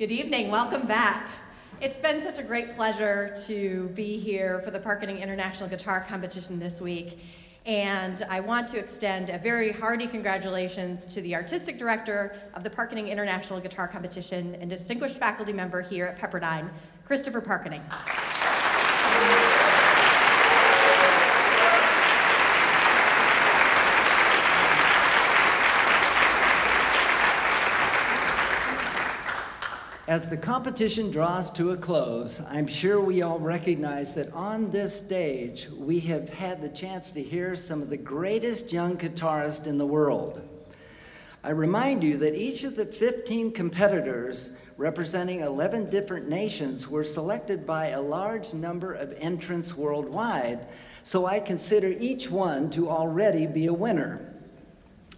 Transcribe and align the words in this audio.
Good 0.00 0.12
evening, 0.12 0.50
welcome 0.50 0.86
back. 0.86 1.28
It's 1.82 1.98
been 1.98 2.22
such 2.22 2.38
a 2.38 2.42
great 2.42 2.74
pleasure 2.74 3.36
to 3.46 3.88
be 3.88 4.16
here 4.16 4.62
for 4.64 4.70
the 4.70 4.78
Parkening 4.78 5.18
International 5.18 5.68
Guitar 5.68 6.00
Competition 6.08 6.58
this 6.58 6.80
week. 6.80 7.22
And 7.66 8.22
I 8.30 8.40
want 8.40 8.66
to 8.68 8.78
extend 8.78 9.28
a 9.28 9.36
very 9.36 9.72
hearty 9.72 10.06
congratulations 10.06 11.04
to 11.12 11.20
the 11.20 11.34
artistic 11.34 11.76
director 11.76 12.34
of 12.54 12.64
the 12.64 12.70
Parkening 12.70 13.08
International 13.08 13.60
Guitar 13.60 13.88
Competition 13.88 14.54
and 14.54 14.70
distinguished 14.70 15.18
faculty 15.18 15.52
member 15.52 15.82
here 15.82 16.06
at 16.06 16.18
Pepperdine, 16.18 16.70
Christopher 17.04 17.42
Parkening. 17.42 17.82
As 30.10 30.26
the 30.26 30.36
competition 30.36 31.12
draws 31.12 31.52
to 31.52 31.70
a 31.70 31.76
close, 31.76 32.42
I'm 32.50 32.66
sure 32.66 33.00
we 33.00 33.22
all 33.22 33.38
recognize 33.38 34.12
that 34.14 34.32
on 34.32 34.72
this 34.72 34.98
stage 34.98 35.68
we 35.70 36.00
have 36.00 36.30
had 36.30 36.60
the 36.60 36.68
chance 36.68 37.12
to 37.12 37.22
hear 37.22 37.54
some 37.54 37.80
of 37.80 37.90
the 37.90 37.96
greatest 37.96 38.72
young 38.72 38.96
guitarists 38.96 39.68
in 39.68 39.78
the 39.78 39.86
world. 39.86 40.42
I 41.44 41.50
remind 41.50 42.02
you 42.02 42.16
that 42.16 42.34
each 42.34 42.64
of 42.64 42.74
the 42.74 42.86
15 42.86 43.52
competitors 43.52 44.50
representing 44.76 45.42
11 45.42 45.90
different 45.90 46.28
nations 46.28 46.88
were 46.88 47.04
selected 47.04 47.64
by 47.64 47.90
a 47.90 48.02
large 48.02 48.52
number 48.52 48.92
of 48.92 49.12
entrants 49.12 49.76
worldwide, 49.76 50.66
so 51.04 51.24
I 51.24 51.38
consider 51.38 51.86
each 51.86 52.28
one 52.28 52.68
to 52.70 52.90
already 52.90 53.46
be 53.46 53.68
a 53.68 53.72
winner. 53.72 54.26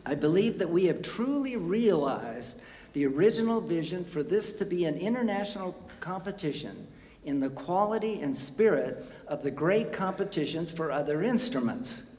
I 0.04 0.16
believe 0.16 0.58
that 0.58 0.68
we 0.68 0.84
have 0.84 1.00
truly 1.00 1.56
realized 1.56 2.60
the 2.92 3.06
original 3.06 3.60
vision 3.60 4.04
for 4.04 4.22
this 4.22 4.52
to 4.54 4.64
be 4.64 4.84
an 4.84 4.96
international 4.96 5.74
competition 6.00 6.86
in 7.24 7.38
the 7.38 7.50
quality 7.50 8.20
and 8.20 8.36
spirit 8.36 9.04
of 9.28 9.42
the 9.42 9.50
great 9.50 9.92
competitions 9.92 10.72
for 10.72 10.90
other 10.90 11.22
instruments. 11.22 12.14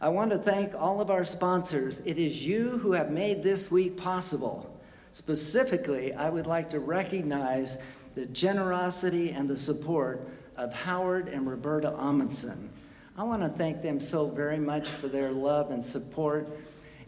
I 0.00 0.10
want 0.10 0.30
to 0.30 0.38
thank 0.38 0.74
all 0.74 1.00
of 1.00 1.10
our 1.10 1.24
sponsors. 1.24 2.00
It 2.04 2.18
is 2.18 2.46
you 2.46 2.78
who 2.78 2.92
have 2.92 3.10
made 3.10 3.42
this 3.42 3.70
week 3.70 3.96
possible. 3.96 4.78
Specifically, 5.12 6.12
I 6.12 6.28
would 6.28 6.46
like 6.46 6.70
to 6.70 6.80
recognize 6.80 7.82
the 8.14 8.26
generosity 8.26 9.30
and 9.30 9.48
the 9.48 9.56
support 9.56 10.28
of 10.56 10.72
Howard 10.74 11.28
and 11.28 11.48
Roberta 11.48 11.90
Ahmanson. 11.90 12.68
I 13.16 13.22
want 13.22 13.42
to 13.42 13.48
thank 13.48 13.80
them 13.80 13.98
so 13.98 14.28
very 14.28 14.58
much 14.58 14.88
for 14.88 15.08
their 15.08 15.32
love 15.32 15.70
and 15.70 15.82
support 15.82 16.48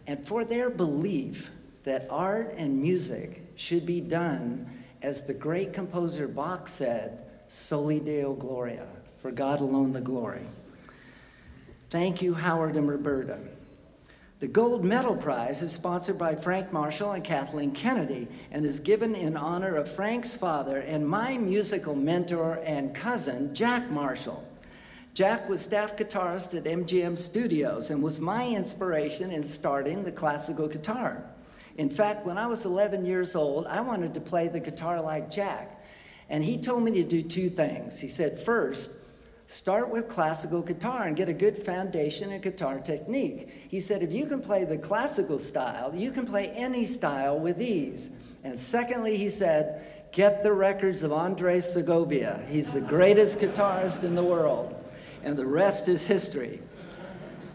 and 0.07 0.25
for 0.25 0.43
their 0.43 0.71
belief 0.71 1.51
that 1.89 2.05
art 2.11 2.53
and 2.55 2.79
music 2.79 3.41
should 3.55 3.83
be 3.83 3.99
done 3.99 4.83
as 5.01 5.25
the 5.25 5.33
great 5.33 5.73
composer 5.73 6.27
Bach 6.27 6.67
said, 6.67 7.23
Soli 7.47 7.99
Deo 7.99 8.33
Gloria, 8.33 8.85
for 9.17 9.31
God 9.31 9.59
alone 9.59 9.91
the 9.91 9.99
glory. 9.99 10.45
Thank 11.89 12.21
you, 12.21 12.35
Howard 12.35 12.75
and 12.75 12.87
Roberta. 12.87 13.39
The 14.39 14.47
Gold 14.47 14.85
Medal 14.85 15.15
Prize 15.15 15.63
is 15.63 15.73
sponsored 15.73 16.19
by 16.19 16.35
Frank 16.35 16.71
Marshall 16.71 17.13
and 17.13 17.23
Kathleen 17.23 17.71
Kennedy 17.71 18.27
and 18.51 18.67
is 18.67 18.79
given 18.79 19.15
in 19.15 19.35
honor 19.35 19.75
of 19.75 19.91
Frank's 19.91 20.35
father 20.35 20.77
and 20.77 21.09
my 21.09 21.39
musical 21.39 21.95
mentor 21.95 22.61
and 22.63 22.93
cousin, 22.93 23.55
Jack 23.55 23.89
Marshall. 23.89 24.47
Jack 25.15 25.49
was 25.49 25.63
staff 25.63 25.97
guitarist 25.97 26.55
at 26.55 26.65
MGM 26.65 27.17
Studios 27.17 27.89
and 27.89 28.03
was 28.03 28.19
my 28.19 28.47
inspiration 28.47 29.31
in 29.31 29.43
starting 29.43 30.03
the 30.03 30.11
classical 30.11 30.67
guitar. 30.67 31.25
In 31.79 31.89
fact, 31.89 32.25
when 32.25 32.37
I 32.37 32.45
was 32.45 32.65
11 32.65 33.05
years 33.05 33.37
old, 33.37 33.65
I 33.65 33.79
wanted 33.79 34.13
to 34.15 34.19
play 34.19 34.49
the 34.49 34.59
guitar 34.59 35.01
like 35.01 35.31
Jack. 35.31 35.81
And 36.29 36.43
he 36.43 36.57
told 36.57 36.83
me 36.83 36.91
to 36.91 37.03
do 37.05 37.21
two 37.21 37.49
things. 37.49 38.01
He 38.01 38.09
said, 38.09 38.37
first, 38.37 38.91
start 39.47 39.89
with 39.89 40.09
classical 40.09 40.61
guitar 40.61 41.07
and 41.07 41.15
get 41.15 41.29
a 41.29 41.33
good 41.33 41.57
foundation 41.57 42.33
in 42.33 42.41
guitar 42.41 42.79
technique. 42.79 43.67
He 43.69 43.79
said, 43.79 44.03
if 44.03 44.11
you 44.11 44.25
can 44.25 44.41
play 44.41 44.65
the 44.65 44.77
classical 44.77 45.39
style, 45.39 45.95
you 45.95 46.11
can 46.11 46.25
play 46.25 46.49
any 46.49 46.83
style 46.83 47.39
with 47.39 47.61
ease. 47.61 48.09
And 48.43 48.59
secondly, 48.59 49.15
he 49.15 49.29
said, 49.29 50.11
get 50.11 50.43
the 50.43 50.51
records 50.51 51.01
of 51.01 51.13
Andre 51.13 51.61
Segovia. 51.61 52.41
He's 52.49 52.71
the 52.71 52.81
greatest 52.81 53.39
guitarist 53.39 54.03
in 54.03 54.15
the 54.15 54.23
world. 54.23 54.75
And 55.23 55.37
the 55.37 55.45
rest 55.45 55.87
is 55.87 56.05
history. 56.05 56.59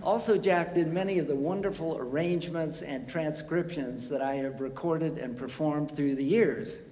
Also, 0.04 0.36
Jack 0.36 0.74
did 0.74 0.92
many 0.92 1.18
of 1.18 1.28
the 1.28 1.34
wonderful 1.34 1.96
arrangements 1.98 2.82
and 2.82 3.08
transcriptions 3.08 4.08
that 4.08 4.20
I 4.20 4.34
have 4.34 4.60
recorded 4.60 5.16
and 5.16 5.34
performed 5.34 5.90
through 5.90 6.16
the 6.16 6.24
years. 6.24 6.82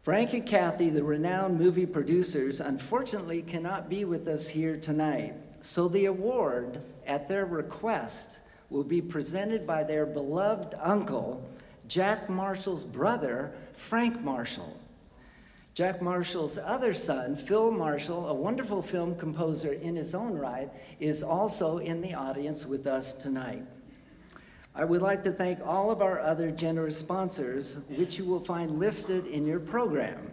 Frank 0.00 0.32
and 0.32 0.46
Kathy, 0.46 0.90
the 0.90 1.02
renowned 1.02 1.58
movie 1.58 1.86
producers, 1.86 2.60
unfortunately 2.60 3.42
cannot 3.42 3.88
be 3.88 4.04
with 4.04 4.28
us 4.28 4.48
here 4.50 4.76
tonight. 4.76 5.34
So 5.60 5.88
the 5.88 6.04
award, 6.04 6.82
at 7.04 7.28
their 7.28 7.46
request, 7.46 8.38
will 8.70 8.84
be 8.84 9.02
presented 9.02 9.66
by 9.66 9.82
their 9.82 10.06
beloved 10.06 10.74
uncle, 10.80 11.44
Jack 11.88 12.30
Marshall's 12.30 12.84
brother, 12.84 13.52
Frank 13.76 14.20
Marshall. 14.22 14.78
Jack 15.74 16.00
Marshall's 16.00 16.56
other 16.56 16.94
son, 16.94 17.34
Phil 17.34 17.72
Marshall, 17.72 18.28
a 18.28 18.34
wonderful 18.34 18.80
film 18.80 19.16
composer 19.16 19.72
in 19.72 19.96
his 19.96 20.14
own 20.14 20.38
right, 20.38 20.70
is 21.00 21.20
also 21.24 21.78
in 21.78 22.00
the 22.00 22.14
audience 22.14 22.64
with 22.64 22.86
us 22.86 23.12
tonight. 23.12 23.64
I 24.72 24.84
would 24.84 25.02
like 25.02 25.24
to 25.24 25.32
thank 25.32 25.58
all 25.66 25.90
of 25.90 26.00
our 26.00 26.20
other 26.20 26.52
generous 26.52 26.98
sponsors, 26.98 27.80
which 27.96 28.18
you 28.18 28.24
will 28.24 28.38
find 28.38 28.78
listed 28.78 29.26
in 29.26 29.46
your 29.46 29.58
program. 29.58 30.30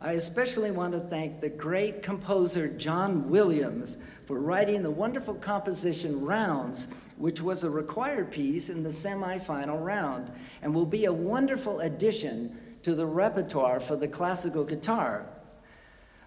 I 0.00 0.12
especially 0.12 0.70
want 0.70 0.94
to 0.94 1.00
thank 1.00 1.42
the 1.42 1.50
great 1.50 2.02
composer 2.02 2.66
John 2.66 3.28
Williams 3.28 3.98
for 4.24 4.40
writing 4.40 4.82
the 4.82 4.90
wonderful 4.90 5.34
composition 5.34 6.24
Rounds, 6.24 6.88
which 7.18 7.42
was 7.42 7.62
a 7.62 7.68
required 7.68 8.30
piece 8.30 8.70
in 8.70 8.82
the 8.82 8.88
semifinal 8.88 9.84
round 9.84 10.32
and 10.62 10.74
will 10.74 10.86
be 10.86 11.04
a 11.04 11.12
wonderful 11.12 11.80
addition 11.80 12.58
to 12.82 12.94
the 12.94 13.06
repertoire 13.06 13.80
for 13.80 13.96
the 13.96 14.08
classical 14.08 14.64
guitar. 14.64 15.26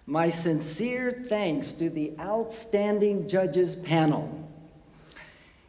My 0.06 0.30
sincere 0.30 1.24
thanks 1.28 1.72
to 1.72 1.90
the 1.90 2.12
outstanding 2.20 3.28
judges 3.28 3.76
panel. 3.76 4.48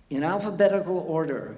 In 0.10 0.24
alphabetical 0.24 1.00
order, 1.00 1.58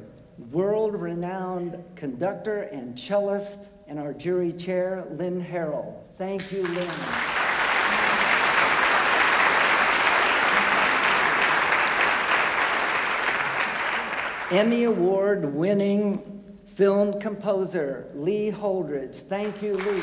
world 0.51 0.95
renowned 0.95 1.83
conductor 1.95 2.61
and 2.63 2.97
cellist 2.97 3.69
and 3.87 3.99
our 3.99 4.13
jury 4.13 4.53
chair, 4.53 5.05
Lynn 5.11 5.43
Harrell. 5.43 5.95
Thank 6.17 6.51
you, 6.51 6.63
Lynn. 6.63 6.89
Emmy 14.51 14.85
Award 14.85 15.53
winning 15.53 16.48
Film 16.79 17.19
composer 17.19 18.07
Lee 18.15 18.49
Holdridge. 18.49 19.15
Thank 19.15 19.61
you, 19.61 19.73
Lee. 19.73 19.99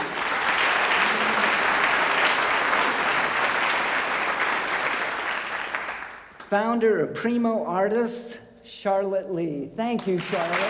Founder 6.50 7.00
of 7.00 7.14
Primo 7.14 7.64
Artists, 7.64 8.52
Charlotte 8.62 9.32
Lee. 9.32 9.70
Thank 9.74 10.06
you, 10.06 10.18
Charlotte. 10.18 10.60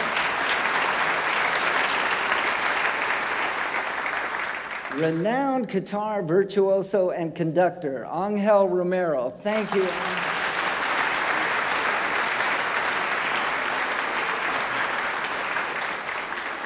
Renowned 4.94 5.66
guitar 5.66 6.22
virtuoso 6.22 7.10
and 7.10 7.34
conductor, 7.34 8.06
Angel 8.14 8.68
Romero. 8.68 9.30
Thank 9.30 9.74
you, 9.74 9.82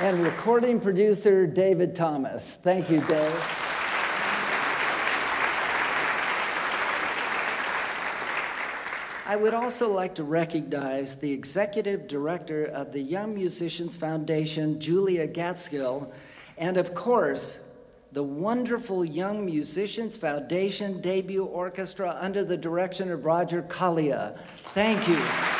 and 0.00 0.22
recording 0.24 0.80
producer 0.80 1.46
David 1.46 1.94
Thomas. 1.94 2.52
Thank 2.62 2.88
you, 2.88 3.00
Dave. 3.02 3.34
I 9.26 9.36
would 9.36 9.52
also 9.52 9.90
like 9.90 10.14
to 10.14 10.24
recognize 10.24 11.20
the 11.20 11.30
executive 11.30 12.08
director 12.08 12.64
of 12.64 12.92
the 12.92 13.02
Young 13.02 13.34
Musicians 13.34 13.94
Foundation, 13.94 14.80
Julia 14.80 15.28
Gatskill, 15.28 16.10
and 16.56 16.78
of 16.78 16.94
course, 16.94 17.68
the 18.10 18.22
wonderful 18.22 19.04
Young 19.04 19.44
Musicians 19.44 20.16
Foundation 20.16 21.02
debut 21.02 21.44
orchestra 21.44 22.16
under 22.18 22.42
the 22.42 22.56
direction 22.56 23.12
of 23.12 23.26
Roger 23.26 23.60
Collier. 23.60 24.34
Thank 24.72 25.06
you. 25.06 25.59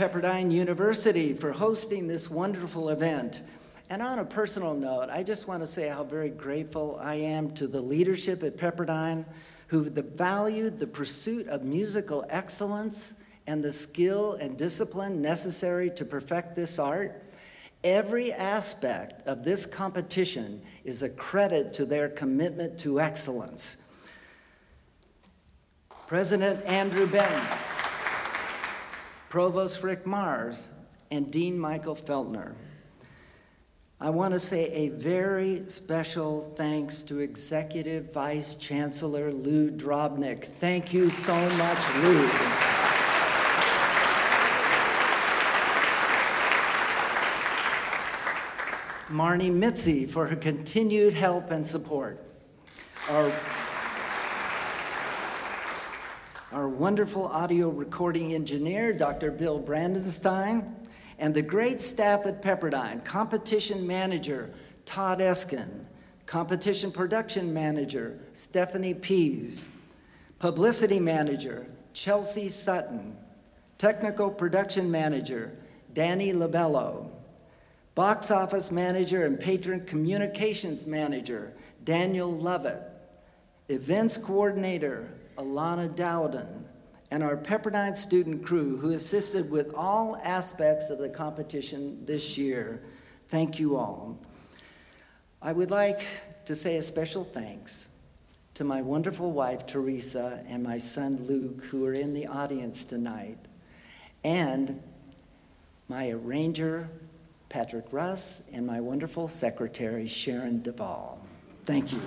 Pepperdine 0.00 0.50
University 0.50 1.34
for 1.34 1.52
hosting 1.52 2.08
this 2.08 2.30
wonderful 2.30 2.88
event, 2.88 3.42
And 3.90 4.00
on 4.00 4.18
a 4.18 4.24
personal 4.24 4.72
note, 4.72 5.10
I 5.10 5.22
just 5.22 5.46
want 5.46 5.60
to 5.60 5.66
say 5.66 5.88
how 5.88 6.04
very 6.04 6.30
grateful 6.30 6.98
I 7.02 7.16
am 7.16 7.50
to 7.56 7.66
the 7.66 7.82
leadership 7.82 8.42
at 8.42 8.56
Pepperdine 8.56 9.26
who 9.66 9.90
valued 9.90 10.78
the 10.78 10.86
pursuit 10.86 11.48
of 11.48 11.64
musical 11.64 12.24
excellence 12.30 13.12
and 13.46 13.62
the 13.62 13.72
skill 13.72 14.38
and 14.40 14.56
discipline 14.56 15.20
necessary 15.20 15.90
to 15.90 16.06
perfect 16.06 16.56
this 16.56 16.78
art. 16.78 17.22
Every 17.84 18.32
aspect 18.32 19.26
of 19.26 19.44
this 19.44 19.66
competition 19.66 20.62
is 20.82 21.02
a 21.02 21.10
credit 21.10 21.74
to 21.74 21.84
their 21.84 22.08
commitment 22.08 22.78
to 22.78 23.02
excellence. 23.02 23.76
President 26.06 26.64
Andrew 26.64 27.06
Benton, 27.06 27.58
Provost 29.30 29.84
Rick 29.84 30.06
Marrs, 30.06 30.70
and 31.12 31.30
Dean 31.30 31.56
Michael 31.56 31.94
Feltner. 31.94 32.54
I 34.00 34.10
want 34.10 34.34
to 34.34 34.40
say 34.40 34.64
a 34.72 34.88
very 34.88 35.62
special 35.68 36.52
thanks 36.56 37.04
to 37.04 37.20
Executive 37.20 38.12
Vice 38.12 38.56
Chancellor 38.56 39.32
Lou 39.32 39.70
Drobnik. 39.70 40.42
Thank 40.42 40.92
you 40.92 41.10
so 41.10 41.34
much, 41.34 41.94
Lou. 41.98 42.26
Marnie 49.16 49.54
Mitzi 49.54 50.06
for 50.06 50.26
her 50.26 50.34
continued 50.34 51.14
help 51.14 51.52
and 51.52 51.64
support. 51.64 52.20
Our, 53.08 53.30
our 56.52 56.68
wonderful 56.68 57.26
audio 57.28 57.68
recording 57.68 58.34
engineer, 58.34 58.92
Dr. 58.92 59.30
Bill 59.30 59.62
Brandenstein 59.62 60.74
and 61.16 61.32
the 61.32 61.42
great 61.42 61.80
staff 61.80 62.26
at 62.26 62.42
Pepperdine 62.42 63.04
competition 63.04 63.86
manager 63.86 64.50
Todd 64.84 65.20
Eskin, 65.20 65.84
competition 66.26 66.90
production 66.90 67.54
manager 67.54 68.18
Stephanie 68.32 68.94
Pease, 68.94 69.66
publicity 70.40 70.98
manager 70.98 71.68
Chelsea 71.92 72.48
Sutton, 72.48 73.16
technical 73.78 74.28
production 74.28 74.90
manager 74.90 75.56
Danny 75.92 76.32
Labello, 76.32 77.10
box 77.94 78.32
office 78.32 78.72
manager 78.72 79.24
and 79.24 79.38
patron 79.38 79.84
communications 79.86 80.84
manager 80.84 81.52
Daniel 81.84 82.32
Lovett, 82.32 82.82
events 83.68 84.16
coordinator 84.16 85.14
Alana 85.40 85.94
Dowden, 85.94 86.66
and 87.10 87.22
our 87.22 87.36
Pepperdine 87.36 87.96
student 87.96 88.44
crew 88.44 88.76
who 88.76 88.90
assisted 88.92 89.50
with 89.50 89.72
all 89.74 90.16
aspects 90.22 90.90
of 90.90 90.98
the 90.98 91.08
competition 91.08 92.04
this 92.04 92.36
year. 92.36 92.82
Thank 93.28 93.58
you 93.58 93.76
all. 93.76 94.18
I 95.40 95.52
would 95.52 95.70
like 95.70 96.02
to 96.44 96.54
say 96.54 96.76
a 96.76 96.82
special 96.82 97.24
thanks 97.24 97.88
to 98.54 98.64
my 98.64 98.82
wonderful 98.82 99.32
wife, 99.32 99.66
Teresa, 99.66 100.44
and 100.46 100.62
my 100.62 100.76
son, 100.76 101.24
Luke, 101.26 101.64
who 101.64 101.86
are 101.86 101.94
in 101.94 102.12
the 102.12 102.26
audience 102.26 102.84
tonight, 102.84 103.38
and 104.22 104.82
my 105.88 106.10
arranger, 106.10 106.90
Patrick 107.48 107.86
Russ, 107.90 108.48
and 108.52 108.66
my 108.66 108.80
wonderful 108.80 109.26
secretary, 109.26 110.06
Sharon 110.06 110.60
Duvall. 110.60 111.18
Thank 111.64 111.92
you. 111.92 112.00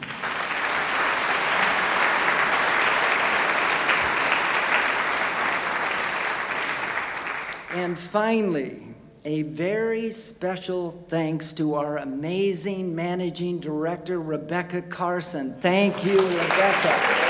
And 7.73 7.97
finally, 7.97 8.83
a 9.25 9.41
very 9.41 10.11
special 10.11 10.91
thanks 10.91 11.53
to 11.53 11.73
our 11.73 11.97
amazing 11.97 12.95
managing 12.95 13.59
director, 13.59 14.21
Rebecca 14.21 14.83
Carson. 14.83 15.55
Thank 15.55 16.05
you, 16.05 16.19
Rebecca. 16.19 17.23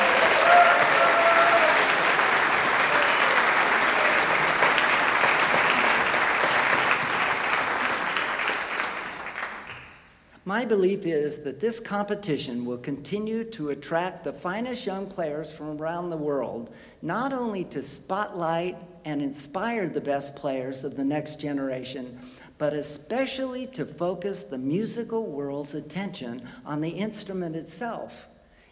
My 10.43 10.65
belief 10.65 11.05
is 11.05 11.43
that 11.43 11.61
this 11.61 11.79
competition 11.79 12.65
will 12.65 12.77
continue 12.77 13.45
to 13.45 13.69
attract 13.69 14.25
the 14.25 14.33
finest 14.33 14.85
young 14.85 15.07
players 15.07 15.49
from 15.53 15.81
around 15.81 16.09
the 16.09 16.17
world, 16.17 16.69
not 17.01 17.31
only 17.31 17.63
to 17.63 17.81
spotlight 17.81 18.75
and 19.05 19.21
inspire 19.21 19.87
the 19.87 20.01
best 20.01 20.35
players 20.35 20.83
of 20.83 20.95
the 20.95 21.03
next 21.03 21.39
generation, 21.39 22.19
but 22.57 22.73
especially 22.73 23.67
to 23.67 23.85
focus 23.85 24.43
the 24.43 24.57
musical 24.57 25.25
world's 25.25 25.73
attention 25.73 26.39
on 26.65 26.81
the 26.81 26.89
instrument 26.89 27.55
itself 27.55 28.27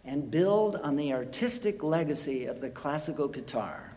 and 0.05 0.31
build 0.31 0.75
on 0.77 0.95
the 0.95 1.13
artistic 1.13 1.83
legacy 1.83 2.45
of 2.45 2.61
the 2.61 2.69
classical 2.69 3.27
guitar. 3.27 3.95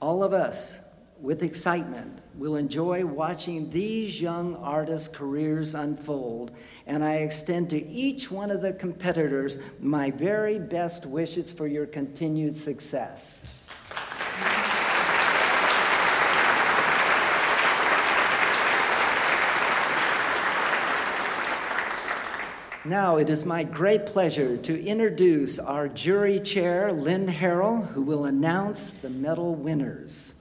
All 0.00 0.22
of 0.22 0.32
us 0.32 0.80
with 1.20 1.42
excitement 1.42 2.20
will 2.34 2.56
enjoy 2.56 3.04
watching 3.04 3.70
these 3.70 4.20
young 4.20 4.56
artists' 4.56 5.08
careers 5.08 5.74
unfold, 5.74 6.50
and 6.86 7.02
I 7.02 7.16
extend 7.16 7.70
to 7.70 7.86
each 7.86 8.30
one 8.30 8.50
of 8.50 8.60
the 8.60 8.72
competitors 8.72 9.58
my 9.80 10.10
very 10.10 10.58
best 10.58 11.06
wishes 11.06 11.50
for 11.50 11.66
your 11.66 11.86
continued 11.86 12.58
success. 12.58 13.46
Now 22.86 23.16
it 23.16 23.30
is 23.30 23.46
my 23.46 23.64
great 23.64 24.04
pleasure 24.04 24.58
to 24.58 24.84
introduce 24.84 25.58
our 25.58 25.88
jury 25.88 26.38
chair, 26.38 26.92
Lynn 26.92 27.26
Harrell, 27.26 27.86
who 27.88 28.02
will 28.02 28.26
announce 28.26 28.90
the 28.90 29.08
medal 29.08 29.54
winners. 29.54 30.34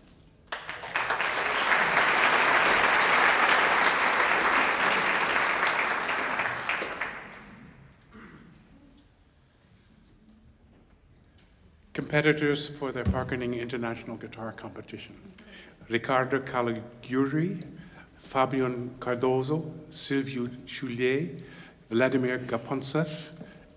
Competitors 11.93 12.67
for 12.67 12.91
the 12.91 13.05
Parkening 13.05 13.53
International 13.53 14.17
Guitar 14.17 14.51
Competition 14.51 15.15
Riccardo 15.87 16.41
Calogiuri, 16.41 17.63
Fabian 18.17 18.95
Cardozo, 18.99 19.71
Silvio 19.89 20.47
Choulier, 20.65 21.41
Vladimir 21.93 22.39
Gapontsev, 22.39 23.29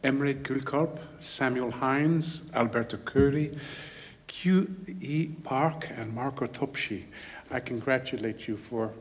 Emmerich 0.02 0.42
Gulkalp, 0.42 0.98
Samuel 1.18 1.70
Hines, 1.70 2.50
Alberto 2.54 2.96
Curry, 2.96 3.52
Q. 4.26 4.74
E. 5.02 5.26
Park, 5.44 5.90
and 5.94 6.14
Marco 6.14 6.46
Topchii. 6.46 7.02
I 7.50 7.60
congratulate 7.60 8.48
you 8.48 8.56
for 8.56 8.92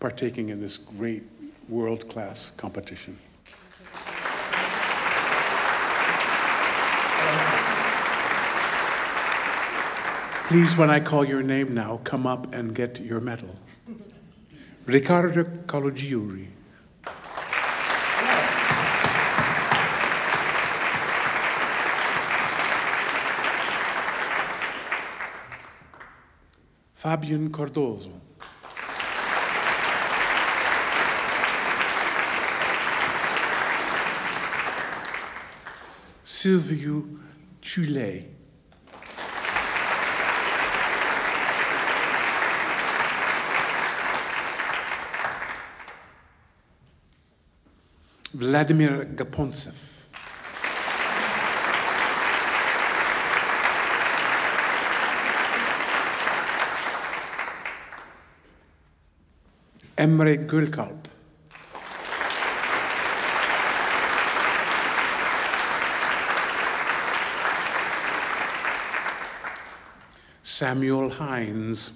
partaking 0.00 0.48
in 0.48 0.62
this 0.62 0.78
great 0.78 1.22
world 1.68 2.08
class 2.08 2.52
competition. 2.56 3.18
Please, 10.48 10.78
when 10.78 10.88
I 10.88 10.98
call 11.00 11.26
your 11.26 11.42
name 11.42 11.74
now, 11.74 12.00
come 12.04 12.26
up 12.26 12.54
and 12.54 12.74
get 12.74 13.00
your 13.00 13.20
medal. 13.20 13.54
Riccardo 14.86 15.44
Calogiuri. 15.66 16.46
Fabian 27.02 27.50
Cardoso. 27.50 28.12
Silvio 36.22 37.04
Chuley. 37.60 38.28
Vladimir 48.32 49.06
Gapontsev. 49.16 49.91
Emre 60.02 60.34
Gülkalp. 60.34 61.08
Samuel 70.42 71.12
Hines. 71.20 71.92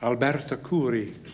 Alberto 0.00 0.56
Curi. 0.56 1.27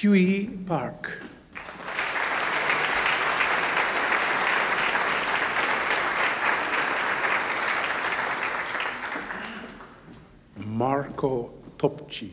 Kyuhee 0.00 0.66
Park. 0.66 1.20
Marco 10.56 11.52
Topchii. 11.76 12.30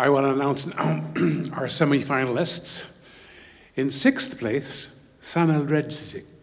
I 0.00 0.08
will 0.08 0.24
announce 0.24 0.66
now 0.66 1.04
our 1.54 1.68
semi-finalists. 1.68 2.92
In 3.76 3.92
sixth 3.92 4.40
place, 4.40 4.88
Sanel 5.22 5.68
Redzic. 5.68 6.33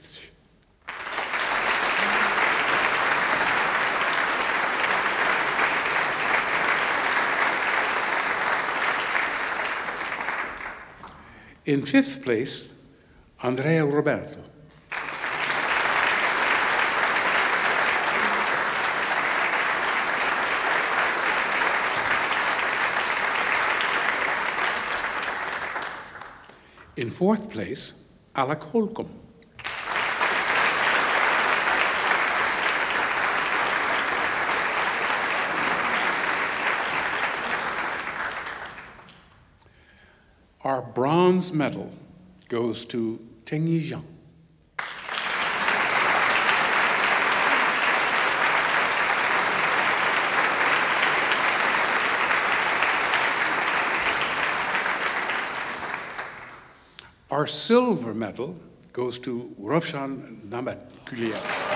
In 11.72 11.86
fifth 11.86 12.22
place, 12.22 12.68
Andrea 13.42 13.86
Roberto. 13.86 14.44
In 26.98 27.10
fourth 27.10 27.50
place, 27.50 27.94
Alec 28.36 28.64
Holcomb. 28.64 29.22
Our 40.66 40.82
bronze 41.42 41.54
medal 41.54 41.90
goes 42.50 42.86
to 42.86 43.20
Tengyi 43.46 43.82
Zhang. 43.82 44.04
Our 57.32 57.48
silver 57.48 58.14
medal 58.14 58.56
goes 58.94 59.18
to 59.20 59.56
Rovshan 59.60 60.42
Mamedkuliev. 60.48 61.71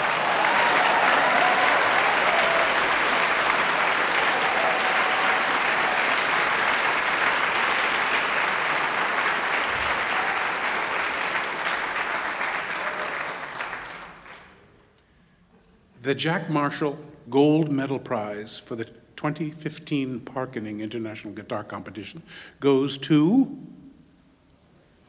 The 16.06 16.14
Jack 16.14 16.52
Marshall 16.52 17.00
Gold 17.32 17.72
Medal 17.72 17.98
Prize 17.98 18.60
for 18.60 18.76
the 18.76 18.86
2015 19.16 20.20
Parkening 20.20 20.80
International 20.80 21.34
Guitar 21.34 21.64
Competition 21.64 22.22
goes 22.60 22.96
to 22.96 23.58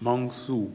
Meng 0.01 0.31
Su. 0.31 0.73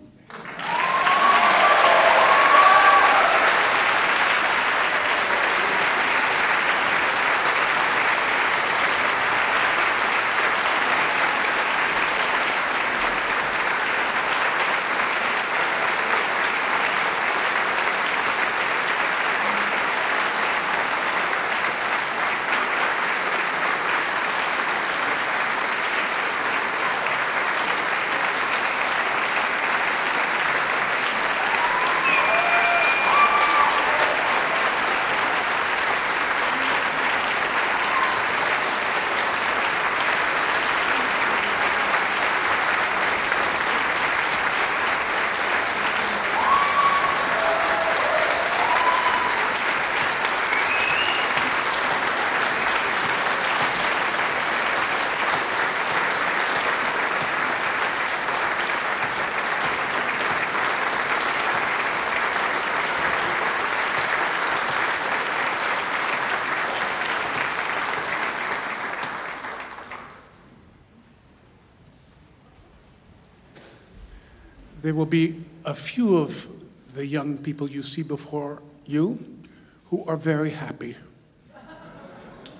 There 74.91 74.97
will 74.97 75.05
be 75.05 75.45
a 75.63 75.73
few 75.73 76.17
of 76.17 76.49
the 76.95 77.05
young 77.05 77.37
people 77.37 77.71
you 77.71 77.81
see 77.81 78.03
before 78.03 78.61
you 78.85 79.39
who 79.85 80.03
are 80.03 80.17
very 80.17 80.49
happy. 80.49 80.97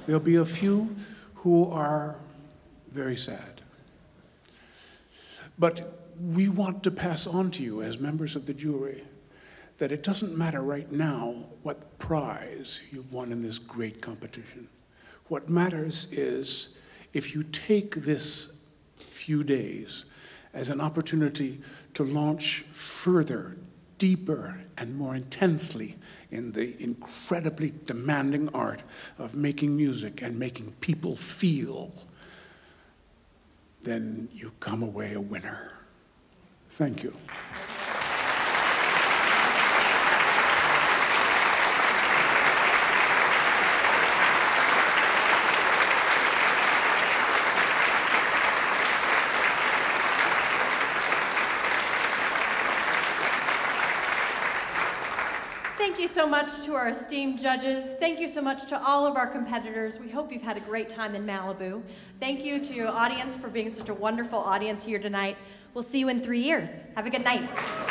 There'll 0.06 0.22
be 0.22 0.38
a 0.38 0.46
few 0.46 0.96
who 1.36 1.70
are 1.70 2.16
very 2.90 3.18
sad. 3.18 3.66
But 5.60 6.08
we 6.22 6.48
want 6.48 6.84
to 6.84 6.92
pass 6.92 7.28
on 7.28 7.52
to 7.52 7.64
you, 7.64 7.82
as 7.82 8.00
members 8.00 8.38
of 8.38 8.46
the 8.46 8.54
jury, 8.54 9.04
that 9.80 9.92
it 9.92 10.02
doesn't 10.02 10.38
matter 10.38 10.62
right 10.62 10.90
now 10.90 11.36
what 11.64 12.00
prize 12.00 12.80
you've 12.94 13.12
won 13.12 13.34
in 13.34 13.42
this 13.42 13.58
great 13.58 14.02
competition. 14.02 14.70
What 15.28 15.50
matters 15.50 16.08
is 16.14 16.78
if 17.12 17.36
you 17.36 17.44
take 17.44 17.96
this 17.96 18.56
few 19.10 19.44
days 19.44 20.06
as 20.54 20.70
an 20.70 20.82
opportunity 20.82 21.62
to 21.94 22.04
launch 22.04 22.66
further, 22.74 23.58
deeper, 23.98 24.60
and 24.78 24.96
more 24.96 25.16
intensely 25.16 25.96
in 26.32 26.52
the 26.54 26.82
incredibly 26.82 27.74
demanding 27.86 28.50
art 28.50 28.82
of 29.20 29.36
making 29.36 29.76
music 29.76 30.22
and 30.22 30.38
making 30.38 30.72
people 30.82 31.16
feel, 31.16 31.92
then 33.84 34.28
you 34.34 34.52
come 34.60 34.84
away 34.84 35.14
a 35.14 35.22
winner. 35.22 35.72
Thank 36.72 37.04
you. 37.04 37.16
Much 56.32 56.62
to 56.62 56.76
our 56.76 56.88
esteemed 56.88 57.38
judges. 57.42 57.94
Thank 58.00 58.22
you 58.22 58.28
so 58.30 58.42
much 58.42 58.66
to 58.70 58.82
all 58.82 59.06
of 59.06 59.18
our 59.18 59.28
competitors. 59.28 60.00
We 60.00 60.08
hope 60.08 60.32
you've 60.32 60.42
had 60.42 60.56
a 60.56 60.62
great 60.62 60.88
time 60.88 61.14
in 61.14 61.26
Malibu. 61.26 61.84
Thank 62.22 62.46
you 62.46 62.58
to 62.58 62.74
your 62.74 62.88
audience 62.88 63.36
for 63.36 63.50
being 63.50 63.70
such 63.70 63.90
a 63.90 63.94
wonderful 63.94 64.40
audience 64.40 64.86
here 64.86 64.98
tonight. 64.98 65.36
We'll 65.74 65.84
see 65.84 66.00
you 66.00 66.08
in 66.08 66.22
three 66.22 66.40
years. 66.40 66.70
Have 66.96 67.06
a 67.06 67.10
good 67.10 67.26
night. 67.26 67.91